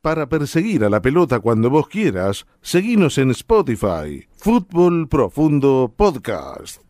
[0.00, 4.28] Para perseguir a la pelota cuando vos quieras, seguinos en Spotify.
[4.36, 6.80] Fútbol Profundo Podcast.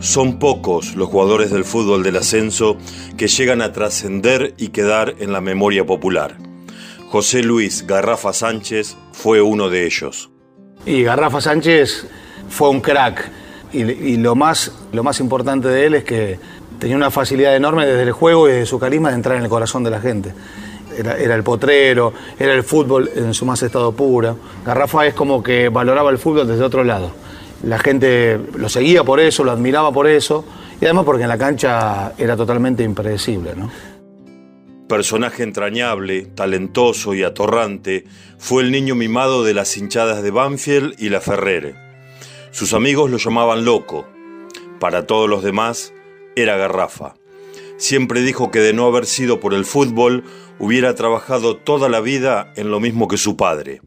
[0.00, 2.76] Son pocos los jugadores del fútbol del ascenso
[3.16, 6.36] que llegan a trascender y quedar en la memoria popular.
[7.08, 10.30] José Luis Garrafa Sánchez fue uno de ellos.
[10.84, 12.06] Y Garrafa Sánchez
[12.50, 13.30] fue un crack.
[13.72, 16.38] Y, lo, más, lo más importante de él es que
[16.78, 19.48] tenía una facilidad enorme desde el juego y desde su carisma de entrar en el
[19.48, 20.32] corazón de la gente.
[20.96, 24.36] Era, era, el potrero, era el fútbol en su más estado puro.
[24.66, 27.12] Garrafa es como que valoraba el fútbol desde otro lado
[27.62, 30.44] la gente lo seguía por eso, lo admiraba por eso,
[30.80, 33.54] y además porque en la cancha era totalmente impredecible.
[33.54, 33.70] ¿no?
[34.88, 38.04] Personaje entrañable, talentoso y atorrante,
[38.38, 41.89] fue el niño mimado de las hinchadas de Banfield y la Ferrere.
[42.50, 44.06] Sus amigos lo llamaban loco.
[44.78, 45.92] Para todos los demás,
[46.36, 47.14] era garrafa.
[47.76, 50.24] Siempre dijo que de no haber sido por el fútbol,
[50.58, 53.80] hubiera trabajado toda la vida en lo mismo que su padre,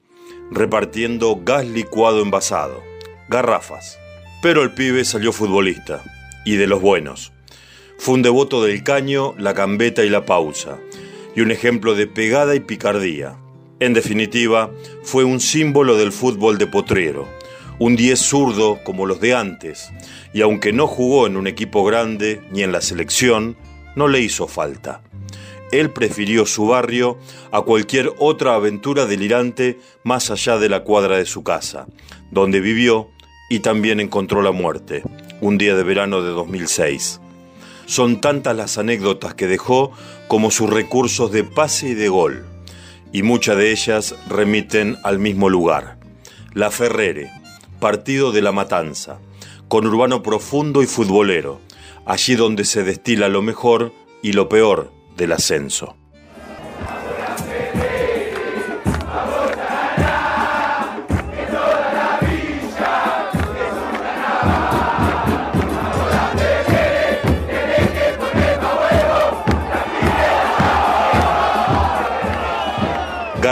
[0.51, 2.93] repartiendo gas licuado envasado
[3.33, 3.99] garrafas.
[4.41, 6.03] Pero el pibe salió futbolista,
[6.45, 7.31] y de los buenos.
[7.97, 10.77] Fue un devoto del caño, la cambeta y la pausa,
[11.35, 13.37] y un ejemplo de pegada y picardía.
[13.79, 14.71] En definitiva,
[15.03, 17.27] fue un símbolo del fútbol de potrero,
[17.79, 19.91] un diez zurdo como los de antes,
[20.33, 23.57] y aunque no jugó en un equipo grande ni en la selección,
[23.95, 25.01] no le hizo falta.
[25.71, 27.17] Él prefirió su barrio
[27.51, 31.87] a cualquier otra aventura delirante más allá de la cuadra de su casa,
[32.31, 33.09] donde vivió
[33.49, 35.03] y también encontró la muerte,
[35.41, 37.21] un día de verano de 2006.
[37.85, 39.91] Son tantas las anécdotas que dejó
[40.27, 42.45] como sus recursos de pase y de gol,
[43.11, 45.97] y muchas de ellas remiten al mismo lugar,
[46.53, 47.31] La Ferrere,
[47.83, 49.19] partido de la Matanza,
[49.67, 51.59] con urbano profundo y futbolero,
[52.05, 55.97] allí donde se destila lo mejor y lo peor del ascenso.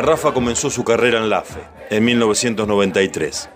[0.01, 1.59] Garrafa comenzó su carrera en la FE
[1.91, 3.49] en 1993.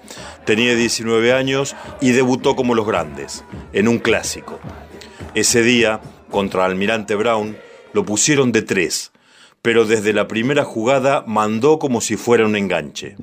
[0.46, 4.60] Tenía 19 años y debutó como los grandes, en un clásico.
[5.34, 7.58] Ese día, contra Almirante Brown,
[7.94, 9.12] lo pusieron de tres,
[9.64, 13.16] pero desde la primera jugada mandó como si fuera un enganche.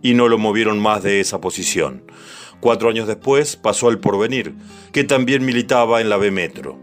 [0.00, 2.10] Y no lo movieron más de esa posición.
[2.60, 4.54] Cuatro años después pasó al Porvenir,
[4.92, 6.78] que también militaba en la B Metro.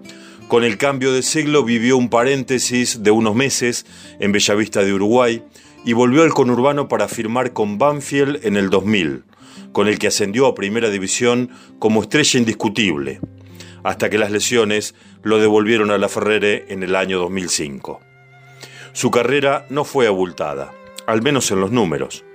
[0.50, 3.88] Con el cambio de siglo vivió un paréntesis de unos meses
[4.20, 5.44] en Bellavista de Uruguay,
[5.85, 9.23] y volvió al conurbano para firmar con Banfield en el 2000,
[9.72, 13.22] con el que ascendió a Primera División como estrella indiscutible,
[13.84, 18.01] hasta que las lesiones lo devolvieron a la Ferrere en el año 2005.
[18.94, 20.73] Su carrera no fue abultada,
[21.06, 22.25] al menos en los números.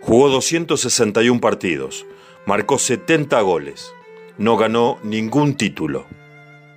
[0.00, 2.06] Jugó 261 partidos,
[2.46, 3.92] marcó 70 goles,
[4.38, 6.06] no ganó ningún título.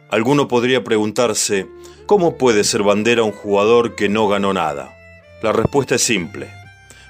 [0.10, 1.68] Alguno podría preguntarse,
[2.06, 4.96] ¿cómo puede ser bandera un jugador que no ganó nada?
[5.44, 6.48] La respuesta es simple,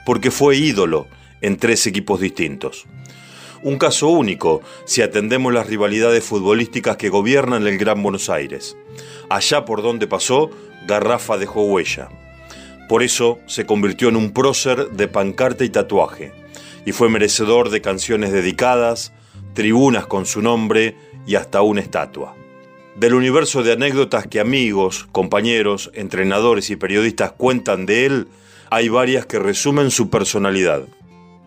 [0.08, 1.08] porque fue ídolo
[1.42, 2.88] en tres equipos distintos.
[3.62, 8.76] Un caso único si atendemos las rivalidades futbolísticas que gobiernan el Gran Buenos Aires.
[9.30, 10.50] Allá por donde pasó,
[10.88, 12.10] Garrafa dejó huella.
[12.90, 16.34] Por eso se convirtió en un prócer de pancarta y tatuaje,
[16.88, 19.14] y fue merecedor de canciones dedicadas,
[19.54, 22.36] tribunas con su nombre y hasta una estatua.
[22.96, 28.28] Del universo de anécdotas que amigos, compañeros, entrenadores y periodistas cuentan de él,
[28.70, 30.84] hay varias que resumen su personalidad.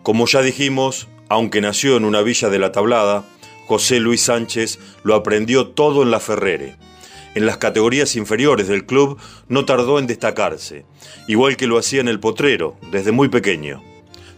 [0.03, 3.23] Como ya dijimos, aunque nació en una villa de la Tablada,
[3.65, 6.75] José Luis Sánchez lo aprendió todo en la Ferrere.
[7.33, 10.85] En las categorías inferiores del club no tardó en destacarse,
[11.27, 13.81] igual que lo hacía en el Potrero, desde muy pequeño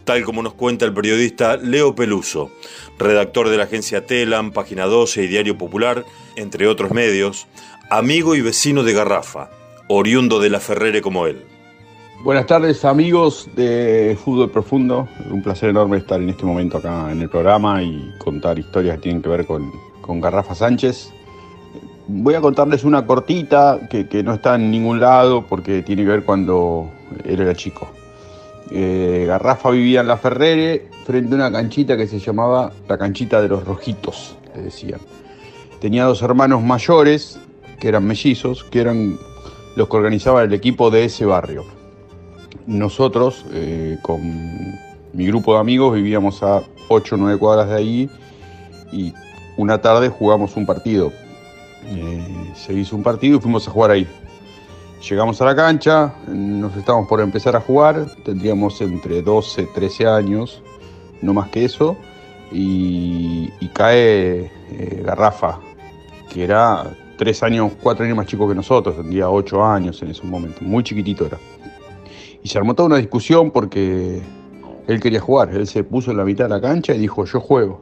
[0.10, 2.50] tal como nos cuenta el periodista Leo Peluso,
[2.98, 6.04] redactor de la agencia Telam, Página 12 y Diario Popular,
[6.36, 7.46] entre otros medios,
[7.92, 9.52] amigo y vecino de Garrafa,
[9.88, 11.46] oriundo de la Ferrere como él.
[12.24, 17.22] Buenas tardes amigos de Fútbol Profundo, un placer enorme estar en este momento acá en
[17.22, 19.72] el programa y contar historias que tienen que ver con,
[20.20, 21.14] Garrafa Sánchez.
[22.08, 26.10] Voy a contarles una cortita que, que no está en ningún lado porque tiene que
[26.10, 26.90] ver cuando
[27.26, 27.88] él era chico.
[28.72, 33.42] Eh, Garrafa vivía en la Ferrere frente a una canchita que se llamaba la canchita
[33.42, 35.00] de los rojitos, le decían.
[35.80, 37.40] Tenía dos hermanos mayores,
[37.80, 39.18] que eran mellizos, que eran
[39.76, 41.64] los que organizaban el equipo de ese barrio.
[42.68, 44.22] Nosotros, eh, con
[45.14, 48.10] mi grupo de amigos, vivíamos a 8 o 9 cuadras de ahí
[48.92, 49.14] y
[49.58, 51.12] una tarde jugamos un partido.
[51.88, 54.08] Eh, se hizo un partido y fuimos a jugar ahí.
[55.08, 60.62] Llegamos a la cancha, nos estábamos por empezar a jugar, tendríamos entre 12, 13 años,
[61.22, 61.96] no más que eso,
[62.52, 65.60] y, cae eh, Garrafa,
[66.30, 70.24] que era 3 años, 4 años más chico que nosotros, tendría 8 años en ese
[70.24, 71.38] momento, muy chiquitito era.
[72.44, 74.22] Y se armó toda una discusión porque
[74.88, 77.40] él quería jugar, él se puso en la mitad de la cancha y dijo, yo
[77.40, 77.82] juego.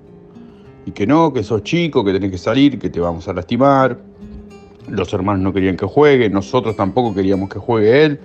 [0.86, 3.98] Y que no, que sos chico, que tenés que salir, que te vamos a lastimar.
[4.88, 8.20] Los hermanos no querían que juegue, nosotros tampoco queríamos que juegue él,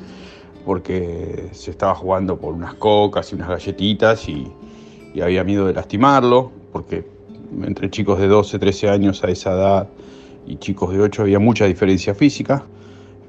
[0.64, 4.50] porque se estaba jugando por unas cocas y unas galletitas y,
[5.20, 7.05] había miedo de lastimarlo, porque
[7.64, 9.88] entre chicos de 12, 13 años a esa edad
[10.47, 12.64] y chicos de 8 había mucha diferencia física.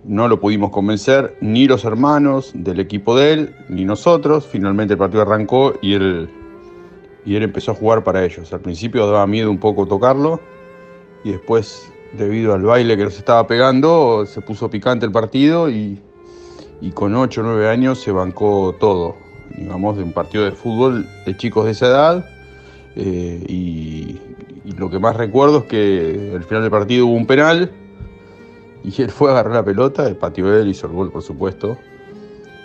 [0.05, 4.47] No lo pudimos convencer, ni los hermanos del equipo de él, ni nosotros.
[4.47, 6.29] Finalmente el partido arrancó y él,
[7.25, 8.51] y él empezó a jugar para ellos.
[8.53, 10.39] Al principio daba miedo un poco tocarlo
[11.23, 15.99] y después, debido al baile que nos estaba pegando, se puso picante el partido y,
[16.93, 19.15] con 8 o 9 años se bancó todo.
[19.55, 22.29] Digamos, de un partido de fútbol de chicos de esa edad.
[22.95, 24.19] Eh, y,
[24.77, 27.69] lo que más recuerdo es que al final del partido hubo un penal
[28.81, 31.77] y él fue a agarrar la pelota, pateó él, hizo el gol, por supuesto.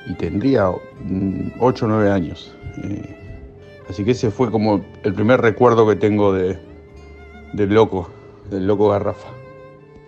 [0.07, 2.55] Y tendría 8 o 9 años.
[2.83, 3.17] Eh,
[3.89, 6.59] así que ese fue como el primer recuerdo que tengo de,
[7.53, 8.11] del loco,
[8.51, 9.38] del loco Garrafa.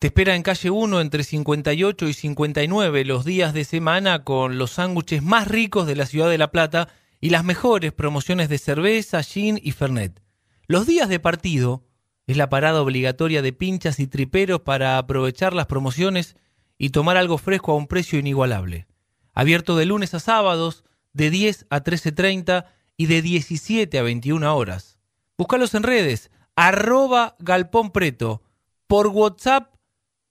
[0.00, 4.70] te espera en calle 1 entre 58 y 59 los días de semana con los
[4.70, 6.88] sándwiches más ricos de la ciudad de La Plata
[7.20, 10.22] y las mejores promociones de cerveza, gin y fernet.
[10.66, 11.84] Los días de partido
[12.26, 16.34] es la parada obligatoria de pinchas y triperos para aprovechar las promociones
[16.78, 18.86] y tomar algo fresco a un precio inigualable.
[19.34, 20.82] Abierto de lunes a sábados,
[21.12, 22.64] de 10 a 13.30
[22.96, 24.98] y de 17 a 21 horas.
[25.36, 28.42] Búscalos en redes, arroba galpón preto,
[28.86, 29.74] por WhatsApp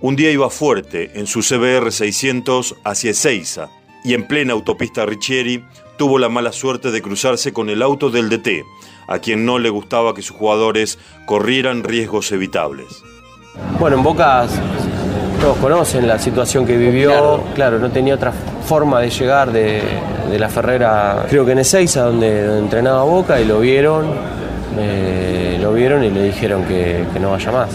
[0.00, 3.68] Un día iba fuerte en su CBR 600 hacia Ezeiza
[4.02, 5.62] y en plena autopista Richieri
[5.96, 8.64] tuvo la mala suerte de cruzarse con el auto del DT,
[9.08, 13.02] a quien no le gustaba que sus jugadores corrieran riesgos evitables.
[13.78, 14.46] Bueno, en Boca
[15.40, 18.32] todos conocen la situación que vivió, claro, no tenía otra
[18.64, 19.82] forma de llegar de,
[20.38, 24.06] la Ferrera, creo que en Ezeiza, donde, donde entrenaba Boca, y lo vieron,
[24.78, 27.70] eh, lo vieron y le dijeron que, no vaya más.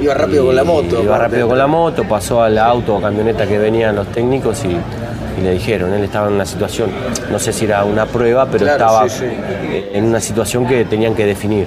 [0.00, 1.02] Iba rápido con la moto.
[1.02, 4.76] Iba rápido con la moto, pasó al auto o camioneta que venían los técnicos y
[5.38, 6.90] y le dijeron, él estaba en una situación,
[7.30, 11.66] no sé si era una prueba, pero estaba en una situación que tenían que definir.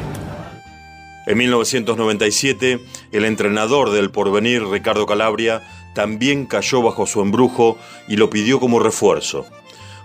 [1.26, 2.80] En 1997,
[3.12, 5.62] el entrenador del porvenir, Ricardo Calabria,
[5.94, 9.46] también cayó bajo su embrujo y lo pidió como refuerzo.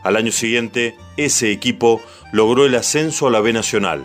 [0.03, 2.01] Al año siguiente, ese equipo
[2.33, 4.03] logró el ascenso a la B Nacional.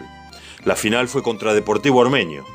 [0.63, 2.45] La final fue contra Deportivo Armenio.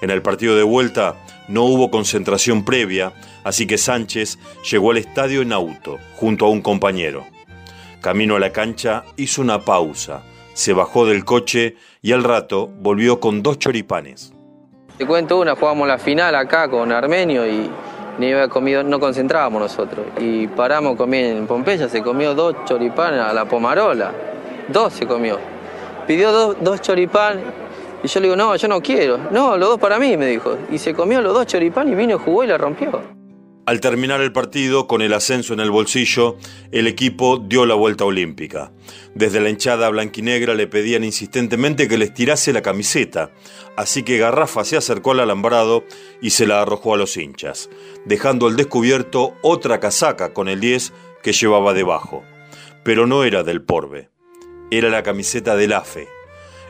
[0.00, 3.12] En el partido de vuelta no hubo concentración previa,
[3.48, 4.38] así que Sánchez
[4.70, 7.24] llegó al estadio en auto, junto a un compañero.
[8.02, 13.20] Camino a la cancha, hizo una pausa, se bajó del coche y al rato volvió
[13.20, 14.34] con dos choripanes.
[14.98, 17.70] Te cuento una, jugamos la final acá con Armenio y
[18.18, 20.04] había comido, no concentrábamos nosotros.
[20.20, 24.12] Y paramos, comí en Pompeya, se comió dos choripanes a la pomarola.
[24.68, 25.38] Dos se comió.
[26.06, 27.44] Pidió dos, dos choripanes
[28.02, 29.18] y yo le digo, no, yo no quiero.
[29.30, 30.58] No, los dos para mí, me dijo.
[30.70, 33.17] Y se comió los dos choripanes y vino, jugó y la rompió.
[33.68, 36.38] Al terminar el partido, con el ascenso en el bolsillo,
[36.72, 38.72] el equipo dio la vuelta olímpica.
[39.14, 43.30] Desde la hinchada blanquinegra le pedían insistentemente que les tirase la camiseta,
[43.76, 45.84] así que Garrafa se acercó al alambrado
[46.22, 47.68] y se la arrojó a los hinchas,
[48.06, 52.24] dejando al descubierto otra casaca con el 10 que llevaba debajo.
[52.84, 54.08] Pero no era del Porbe,
[54.70, 56.08] era la camiseta del AFE.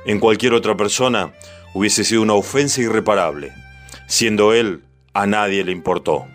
[0.05, 1.33] En cualquier otra persona
[1.75, 3.53] hubiese sido una ofensa irreparable.
[4.09, 4.83] Siendo él,
[5.15, 6.27] a nadie le importó.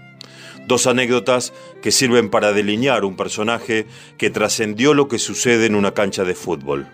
[0.65, 3.85] Dos anécdotas que sirven para delinear un personaje
[4.17, 6.87] que trascendió lo que sucede en una cancha de fútbol.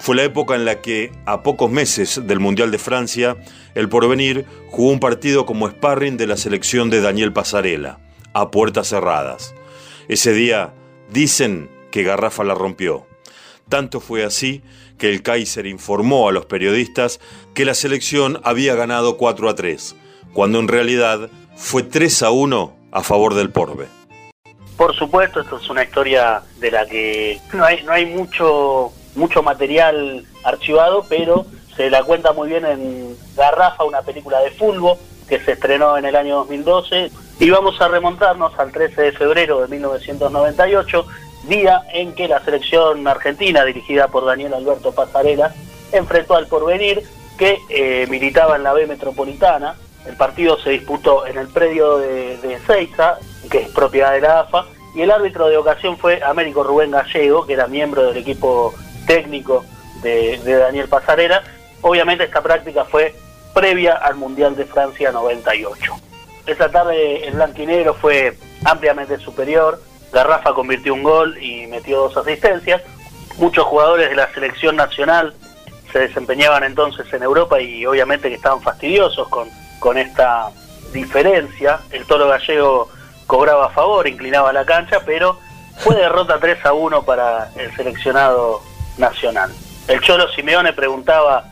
[0.00, 3.36] Fue la época en la que, a pocos meses del Mundial de Francia,
[3.74, 7.98] el Porvenir jugó un partido como sparring de la selección de Daniel Pasarela,
[8.32, 9.54] a puertas cerradas.
[10.08, 10.72] Ese día
[11.10, 13.06] dicen que Garrafa la rompió.
[13.68, 14.62] Tanto fue así
[14.96, 17.20] que el Kaiser informó a los periodistas
[17.54, 19.96] que la selección había ganado 4 a 3,
[20.32, 23.86] cuando en realidad fue 3 a 1 a favor del Porbe.
[24.76, 29.42] Por supuesto, esto es una historia de la que no hay, no hay mucho, mucho
[29.42, 31.44] material archivado, pero
[31.76, 34.96] se la cuenta muy bien en Garrafa, una película de fútbol
[35.28, 37.10] que se estrenó en el año 2012.
[37.38, 41.06] Y vamos a remontarnos al 13 de febrero de 1998,
[41.44, 45.54] día en que la selección argentina, dirigida por Daniel Alberto Pasarela,
[45.92, 47.02] enfrentó al Porvenir,
[47.38, 49.74] que eh, militaba en la B Metropolitana,
[50.06, 52.58] el partido se disputó en el predio de, de
[53.50, 57.46] que es propiedad de la AFA, y el árbitro de ocasión fue Américo Rubén Gallego,
[57.46, 58.74] que era miembro del equipo
[59.06, 59.64] técnico
[60.02, 61.42] de, de Daniel Pasarela.
[61.82, 63.14] Obviamente esta práctica fue
[63.54, 65.94] previa al Mundial de Francia 98.
[66.46, 69.80] Esa tarde el blanquinegro fue ampliamente superior,
[70.12, 72.82] Garrafa convirtió un gol y metió dos asistencias.
[73.38, 75.34] Muchos jugadores de la selección nacional
[75.92, 79.48] se desempeñaban entonces en Europa y obviamente que estaban fastidiosos con
[79.80, 80.50] con esta
[80.92, 81.80] diferencia.
[81.90, 82.88] El toro gallego
[83.26, 85.38] cobraba a favor, inclinaba la cancha, pero
[85.78, 88.62] fue derrota 3 a 1 para el seleccionado
[88.98, 89.52] nacional.
[89.88, 91.44] El Cholo Simeone preguntaba,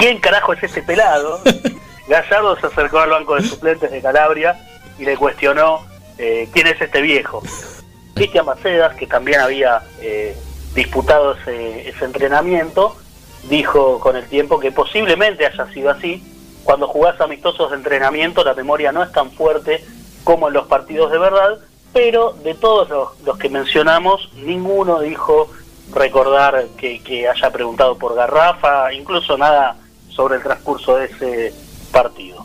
[0.00, 1.40] ¿quién carajo es ese pelado?
[2.08, 4.58] Gallardo se acercó al banco de suplentes de Calabria
[4.98, 7.42] y le cuestionó eh, quién es este viejo.
[8.14, 10.34] Cristian Macedas, que también había eh,
[10.74, 12.96] disputado ese, ese entrenamiento,
[13.44, 16.24] dijo con el tiempo que posiblemente haya sido así,
[16.68, 19.82] cuando jugás amistosos de entrenamiento la memoria no es tan fuerte
[20.22, 21.56] como en los partidos de verdad,
[21.94, 25.48] pero de todos los, que mencionamos, ninguno dijo
[25.94, 29.76] recordar que, que haya preguntado por Garrafa, incluso nada
[30.10, 31.54] sobre el transcurso de ese
[31.90, 32.44] partido.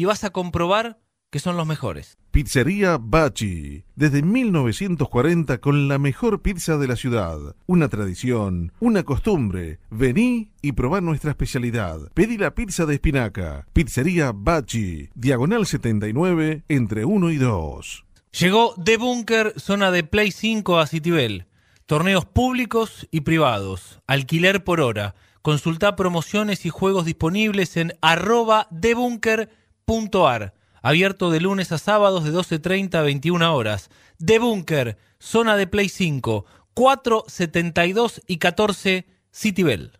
[0.00, 2.16] y vas a comprobar que son los mejores.
[2.30, 7.54] Pizzería Bachi, desde 1940 con la mejor pizza de la ciudad.
[7.66, 9.78] Una tradición, una costumbre.
[9.90, 11.98] Vení y probá nuestra especialidad.
[12.14, 13.66] Pedí la pizza de espinaca.
[13.74, 18.06] Pizzería Bachi, diagonal 79, entre 1 y 2.
[18.40, 21.44] Llegó The Bunker, zona de Play 5 a Citibel.
[21.84, 24.00] Torneos públicos y privados.
[24.06, 25.14] Alquiler por hora.
[25.42, 29.59] Consulta promociones y juegos disponibles en arroba debunker.com
[29.90, 33.90] .ar, abierto de lunes a sábados de 12.30 a 21 horas.
[34.18, 36.44] De Bunker, zona de Play 5,
[36.74, 39.99] 472 y 14 Citibel.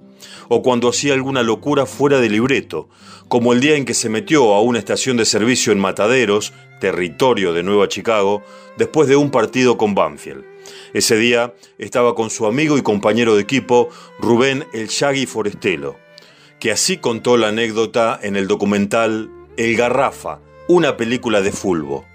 [0.49, 2.89] o cuando hacía alguna locura fuera de libreto,
[3.27, 7.53] como el día en que se metió a una estación de servicio en Mataderos, territorio
[7.53, 8.43] de Nueva Chicago,
[8.77, 10.43] después de un partido con Banfield.
[10.93, 15.95] Ese día estaba con su amigo y compañero de equipo, Rubén El Shaggy Forestelo,
[16.59, 22.05] que así contó la anécdota en el documental El Garrafa, una película de fulbo.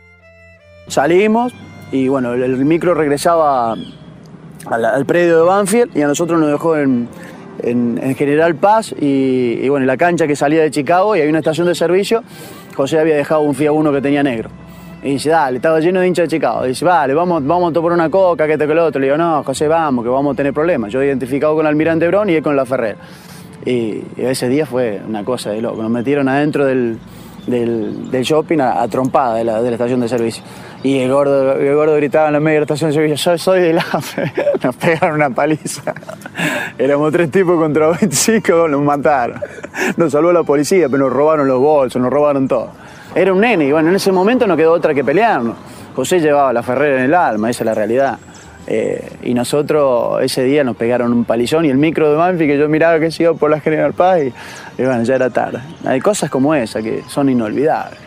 [0.89, 1.55] Salimos
[1.93, 6.51] y bueno, el, el micro regresaba al, al predio de Banfield y a nosotros nos
[6.51, 7.09] dejó en,
[7.63, 11.31] en- en General Paz y, y bueno, la cancha que salía de Chicago y había
[11.31, 12.23] una estación de servicio,
[12.75, 14.51] José había dejado un Fiat Uno que tenía negro.
[15.03, 16.65] Y dice, dale, estaba lleno de hinchas de Chicago.
[16.65, 19.01] dice, vale, vamos, vamos a tomar una coca, que esto, que lo otro.
[19.01, 20.91] Le digo, no, José, vamos, que vamos a tener problemas.
[20.93, 22.97] Yo he identificado con el Almirante Brown y él con la Ferrer.
[23.65, 23.71] Y,
[24.17, 25.81] y ese día fue una cosa de loco.
[25.83, 26.99] Nos metieron adentro del,
[27.47, 30.43] del, del shopping a, trompada de la, de la estación de servicio.
[30.83, 33.38] Y el gordo, el gordo gritaba en la medio de la estación de servicio, yo
[33.38, 34.33] soy del AFE.
[34.62, 35.95] Nos pegaron una paliza.
[36.79, 39.41] Éramos tres tipos contra 25, nos mataron.
[39.97, 42.71] Nos salvó la policía, pero nos robaron los bolsos, nos robaron todo.
[43.15, 45.57] Era un nene y bueno, en ese momento no quedó otra que pelearnos.
[45.95, 48.19] José llevaba la Ferrera en el alma, esa es la realidad.
[48.66, 52.58] Eh, y nosotros ese día nos pegaron un palizón y el micro de Banfi que
[52.58, 55.61] yo miraba que se iba por la General Paz y, y bueno, ya era tarde.
[55.85, 58.00] Hay cosas como esa que son inolvidables.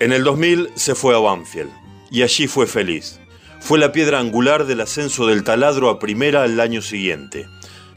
[0.00, 1.70] En el 2000 se fue a Banfield
[2.10, 3.20] y allí fue feliz.
[3.60, 7.46] Fue la piedra angular del ascenso del taladro a primera el año siguiente.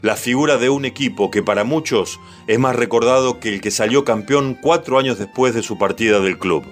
[0.02, 4.04] La figura de un equipo que para muchos es más recordado que el que salió
[4.04, 6.64] campeón cuatro años después de su partida del club.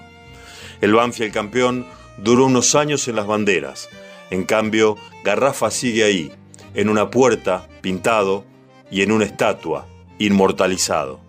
[0.81, 1.85] El Banfield campeón
[2.17, 3.87] duró unos años en las banderas.
[4.29, 6.31] En cambio, Garrafa sigue ahí,
[6.73, 8.45] en una puerta, pintado,
[8.91, 9.85] y en una estatua,
[10.17, 11.19] inmortalizado.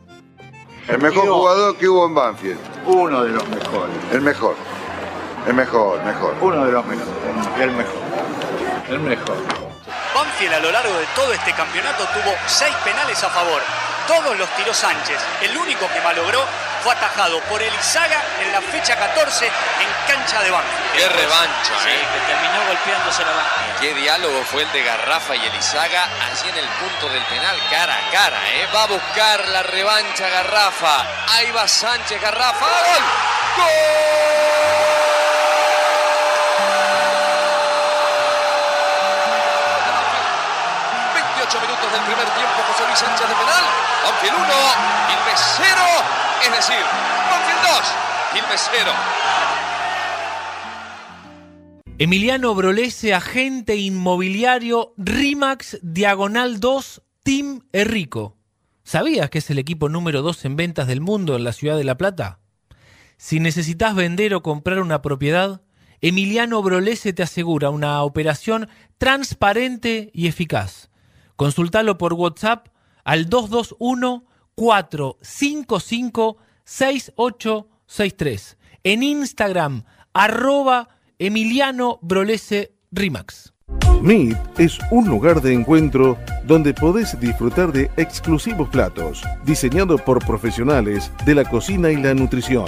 [0.89, 2.59] El mejor jugador que hubo en Banfield.
[2.87, 3.97] Uno de los mejores.
[4.13, 4.57] El mejor.
[5.47, 6.35] El mejor, mejor.
[6.41, 7.11] Uno de los mejores.
[7.61, 8.03] El mejor.
[8.89, 9.60] El mejor.
[10.21, 13.63] Banfield a lo largo de todo este campeonato tuvo seis penales a favor.
[14.07, 15.19] Todos los tiró Sánchez.
[15.41, 16.45] El único que malogró
[16.85, 20.93] fue atajado por Elizaga en la fecha 14 en cancha de Banfield.
[20.93, 22.07] Qué revancha, Sí, ¿eh?
[22.13, 23.81] que terminó golpeándose la banca.
[23.81, 27.95] Qué diálogo fue el de Garrafa y Elizaga allí en el punto del penal, cara
[27.95, 28.69] a cara, ¿eh?
[28.75, 31.07] Va a buscar la revancha Garrafa.
[31.29, 32.67] Ahí va Sánchez, Garrafa.
[32.67, 33.05] ¡Gol!
[33.57, 34.90] ¡Gol!
[42.01, 43.65] Del primer tiempo, José Luis Sánchez de penal.
[44.05, 44.47] Banfield 1,
[45.09, 45.67] Quilmes 0.
[46.45, 46.85] Es decir,
[47.31, 47.95] Banfield 2,
[48.33, 48.91] Quilmes 0.
[51.99, 58.39] Emiliano Brolese, agente inmobiliario RIMAX Diagonal 2 Team Errico.
[58.83, 61.85] ¿Sabías que es el equipo número 2 en ventas del mundo en la ciudad de
[61.85, 62.41] La Plata?
[63.19, 65.61] Si necesitas vender o comprar una propiedad,
[66.01, 70.90] Emiliano Brolese te asegura una operación transparente y eficaz.
[71.41, 72.69] Consultalo por WhatsApp
[73.03, 78.59] al 221 455 6863.
[78.85, 83.55] En Instagram, arroba Emiliano Brolese Rimax.
[84.03, 91.13] Meet es un lugar de encuentro donde podés disfrutar de exclusivos platos, diseñados por profesionales
[91.27, 92.65] de la cocina y la nutrición.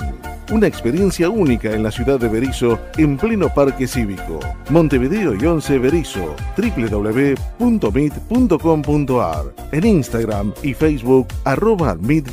[0.50, 4.40] Una experiencia única en la ciudad de Berizo, en pleno parque cívico.
[4.68, 9.54] Montevideo y 11 Berizo, www.meet.com.ar.
[9.72, 12.28] En Instagram y Facebook, arroba Meet.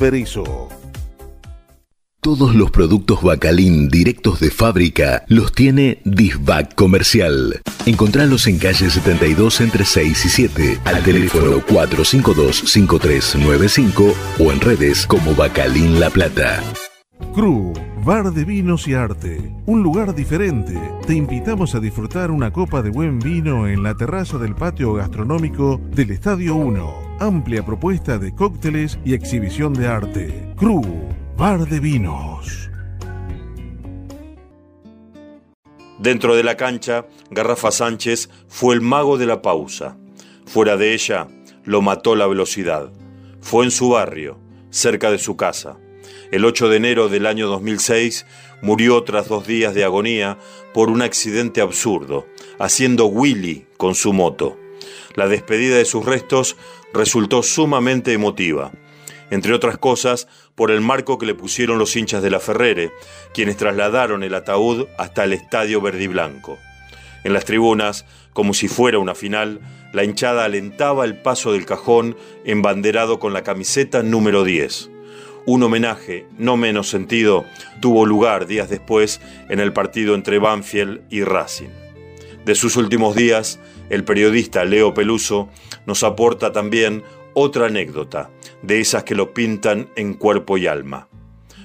[2.20, 7.62] Todos los productos Bacalín directos de fábrica los tiene Disbac Comercial.
[7.86, 15.34] Encontralos en calle 72 entre 6 y 7, al teléfono 452-5395 o en redes como
[15.34, 16.62] Bacalín La Plata.
[17.34, 17.72] Cru,
[18.04, 19.54] Bar de Vinos y Arte.
[19.64, 20.78] Un lugar diferente.
[21.06, 25.80] Te invitamos a disfrutar una copa de buen vino en la terraza del patio gastronómico
[25.94, 27.16] del Estadio 1.
[27.20, 30.52] Amplia propuesta de cócteles y exhibición de arte.
[30.56, 30.82] Cru,
[31.36, 32.66] Bar de Vinos.
[35.98, 39.96] Dentro de la cancha, Garrafa Sánchez fue el mago de la pausa.
[40.46, 41.28] Fuera de ella,
[41.64, 42.90] lo mató la velocidad.
[43.40, 44.38] Fue en su barrio,
[44.70, 45.78] cerca de su casa.
[46.32, 48.26] El 8 de enero del año 2006
[48.62, 50.38] murió tras dos días de agonía
[50.74, 52.26] por un accidente absurdo,
[52.58, 54.58] haciendo Willy con su moto.
[55.14, 56.56] La despedida de sus restos
[56.92, 58.72] resultó sumamente emotiva,
[59.30, 62.92] entre otras cosas por el marco que le pusieron los hinchas de la Ferrere,
[63.32, 66.58] quienes trasladaron el ataúd hasta el estadio verde y blanco.
[67.24, 69.60] En las tribunas, como si fuera una final,
[69.92, 74.90] la hinchada alentaba el paso del cajón embanderado con la camiseta número 10.
[75.46, 77.44] Un homenaje, no menos sentido,
[77.80, 81.70] tuvo lugar días después en el partido entre Banfield y Racing.
[82.44, 83.58] De sus últimos días,
[83.90, 85.48] el periodista Leo Peluso
[85.86, 87.02] nos aporta también
[87.34, 88.30] otra anécdota,
[88.62, 91.08] de esas que lo pintan en cuerpo y alma.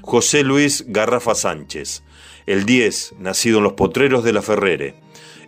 [0.01, 2.03] José Luis Garrafa Sánchez,
[2.45, 4.95] el 10, nacido en los potreros de la Ferrere,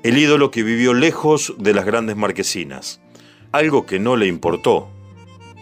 [0.03, 3.01] el ídolo que vivió lejos de las grandes marquesinas,
[3.51, 4.89] algo que no le importó,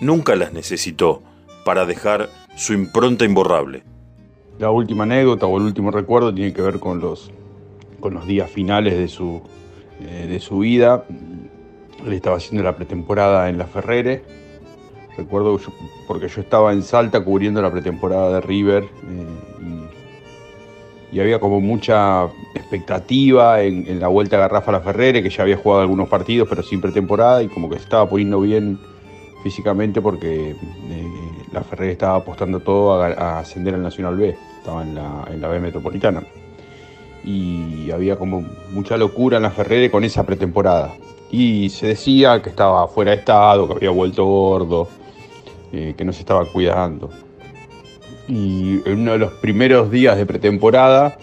[0.02, 1.24] nunca las necesitó
[1.64, 3.84] para dejar su impronta imborrable.
[4.60, 7.32] La última anécdota o el último recuerdo tiene que ver con los,
[8.00, 9.42] con los días finales de su,
[10.00, 11.06] eh, de su vida.
[12.06, 14.24] Él estaba haciendo la pretemporada en la Ferrere.
[15.18, 15.60] Recuerdo
[16.08, 19.85] porque yo estaba en Salta cubriendo la pretemporada de River eh,
[21.16, 25.44] y había como mucha expectativa en, en la vuelta a Garrafa la Ferrere, que ya
[25.44, 28.78] había jugado algunos partidos pero sin pretemporada y como que se estaba poniendo bien
[29.42, 31.12] físicamente porque eh,
[31.54, 35.40] la Ferrere estaba apostando todo a, a ascender al Nacional B, estaba en la, en
[35.40, 36.22] la B Metropolitana.
[37.24, 40.96] Y había como mucha locura en la Ferrere con esa pretemporada.
[41.32, 44.90] Y se decía que estaba fuera de estado, que había vuelto gordo,
[45.72, 47.10] eh, que no se estaba cuidando.
[48.28, 51.18] Y en uno de los primeros días de pretemporada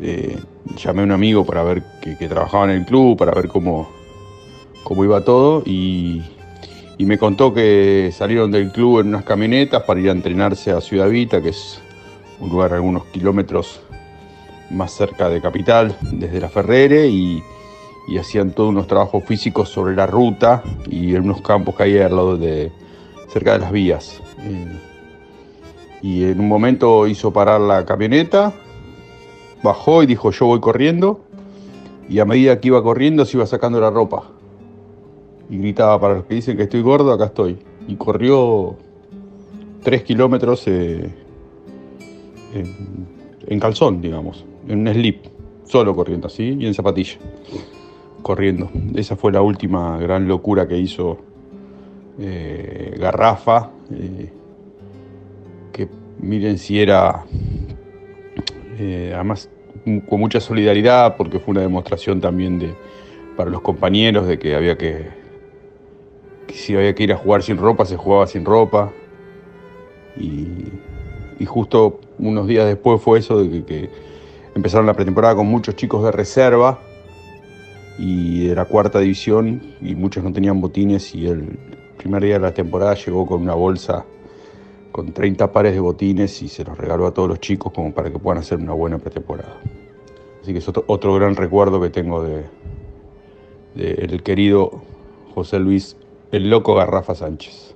[0.00, 0.38] eh,
[0.76, 3.88] llamé a un amigo para ver que, trabajaba en el club, para ver cómo,
[4.84, 6.22] cómo iba todo y,
[6.98, 11.08] me contó que salieron del club en unas camionetas para ir a entrenarse a Ciudad
[11.08, 11.78] Vita, que es
[12.40, 13.80] un lugar algunos kilómetros
[14.70, 17.42] más cerca de Capital, desde la Ferrere, y,
[18.08, 21.98] y hacían todos unos trabajos físicos sobre la ruta y en unos campos que hay
[21.98, 22.72] al lado de,
[23.28, 24.22] cerca de las vías.
[24.40, 24.66] Eh,
[26.06, 28.52] y en un momento hizo parar la camioneta,
[29.64, 31.24] bajó y dijo yo voy corriendo,
[32.08, 34.22] y a medida que iba corriendo se iba sacando la ropa
[35.50, 37.58] y gritaba para los que dicen que estoy gordo, acá estoy.
[37.88, 38.76] Y corrió
[39.82, 41.10] tres kilómetros eh,
[43.48, 45.24] en, calzón, digamos, en un slip,
[45.64, 47.18] solo corriendo así y en zapatilla,
[48.22, 48.70] corriendo.
[48.94, 51.18] Esa fue la última gran locura que hizo
[52.20, 54.30] eh, Garrafa, eh,
[55.76, 57.26] que miren si era,
[58.78, 59.50] eh, además
[60.08, 62.74] con mucha solidaridad, porque fue una demostración también de,
[63.36, 65.10] para los compañeros de que había que,
[66.46, 68.90] que si había que ir a jugar sin ropa, se jugaba sin ropa.
[70.16, 70.64] Y,
[71.44, 73.90] justo unos días después fue eso de que, que
[74.54, 76.80] empezaron la pretemporada con muchos chicos de reserva
[77.98, 81.58] y de la cuarta división y muchos no tenían botines y el
[81.98, 84.06] primer día de la temporada llegó con una bolsa
[84.96, 88.10] con 30 pares de botines y se los regaló a todos los chicos como para
[88.10, 89.60] que puedan hacer una buena pretemporada.
[90.40, 92.44] Así que es otro, otro gran recuerdo que tengo de,
[93.74, 94.80] de el querido
[95.34, 95.98] José Luis
[96.32, 97.75] el loco Garrafa Sánchez.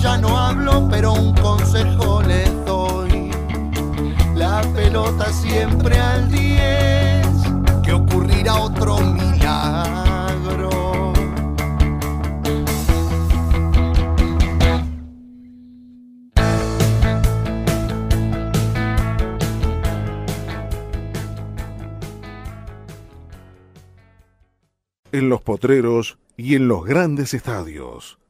[0.00, 3.32] Ya no hablo, pero un consejo les doy.
[4.36, 7.26] La pelota siempre al 10,
[7.82, 9.98] que ocurrirá otro milagro.
[25.10, 28.18] En los potreros y en los grandes estadios.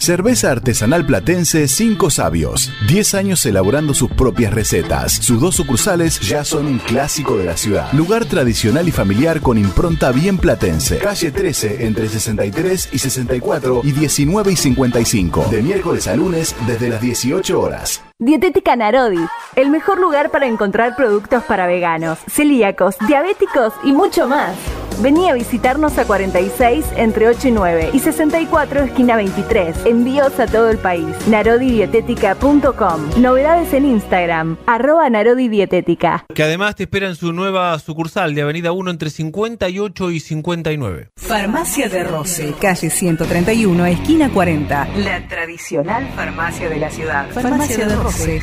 [0.00, 2.72] Cerveza artesanal platense Cinco Sabios.
[2.88, 5.12] 10 años elaborando sus propias recetas.
[5.12, 7.92] Sus dos sucursales ya son un clásico de la ciudad.
[7.92, 10.96] Lugar tradicional y familiar con impronta bien platense.
[11.00, 15.48] Calle 13 entre 63 y 64 y 19 y 55.
[15.50, 18.02] De miércoles a lunes desde las 18 horas.
[18.18, 24.56] Dietética Narodi, el mejor lugar para encontrar productos para veganos, celíacos, diabéticos y mucho más.
[25.02, 29.86] Vení a visitarnos a 46 entre 8 y 9 y 64 esquina 23.
[29.86, 31.06] Envíos a todo el país.
[31.26, 33.08] Narodidietética.com.
[33.16, 34.58] Novedades en Instagram.
[34.66, 36.26] Arroba Narodidietética.
[36.34, 41.08] Que además te espera en su nueva sucursal de Avenida 1 entre 58 y 59.
[41.16, 44.86] Farmacia de Roce, calle 131, esquina 40.
[44.96, 47.26] La tradicional farmacia de la ciudad.
[47.30, 48.42] Farmacia de Roce.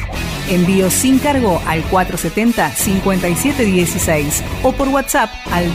[0.50, 5.72] Envío sin cargo al 470-5716 o por WhatsApp al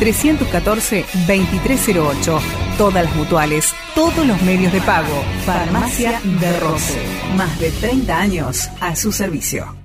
[0.00, 2.40] 221-314-2308.
[2.78, 5.22] Todas las mutuales, todos los medios de pago.
[5.44, 7.02] Farmacia de Roce.
[7.36, 9.81] Más de 30 años a su servicio.